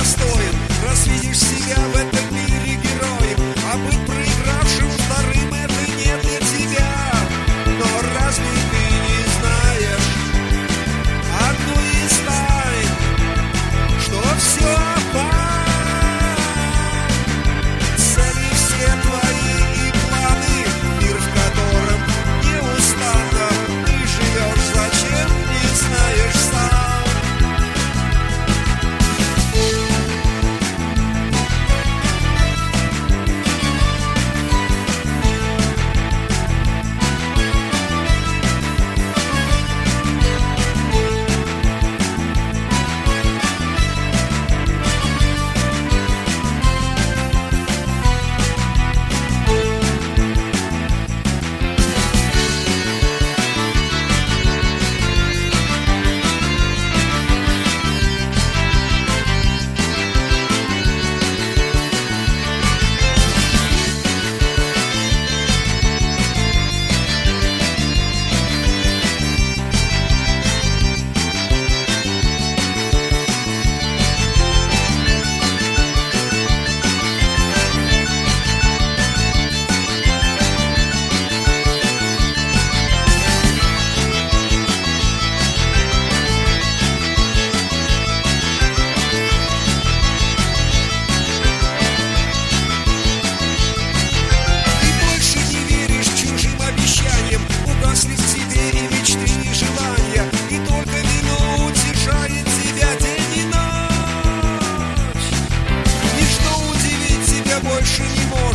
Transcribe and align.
ты 0.00 0.06
достоин. 0.14 0.29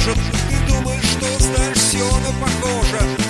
нужен 0.05 0.23
Ты 0.49 0.71
думаешь, 0.71 1.03
что 1.03 1.39
знаешь 1.39 1.77
все, 1.77 1.99
но 1.99 2.31
похоже. 2.39 3.24